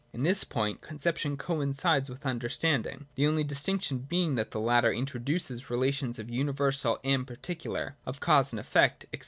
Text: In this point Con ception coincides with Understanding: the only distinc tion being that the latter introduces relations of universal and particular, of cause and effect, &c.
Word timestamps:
In 0.13 0.23
this 0.23 0.43
point 0.43 0.81
Con 0.81 0.97
ception 0.97 1.37
coincides 1.37 2.09
with 2.09 2.25
Understanding: 2.25 3.05
the 3.13 3.27
only 3.27 3.45
distinc 3.45 3.83
tion 3.83 3.99
being 3.99 4.33
that 4.33 4.49
the 4.49 4.59
latter 4.59 4.91
introduces 4.91 5.69
relations 5.69 6.17
of 6.17 6.27
universal 6.27 6.99
and 7.03 7.27
particular, 7.27 7.97
of 8.03 8.19
cause 8.19 8.51
and 8.51 8.59
effect, 8.59 9.05
&c. 9.13 9.19